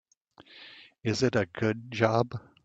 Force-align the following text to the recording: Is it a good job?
Is 1.03 1.21
it 1.21 1.35
a 1.35 1.45
good 1.45 1.91
job? 1.91 2.33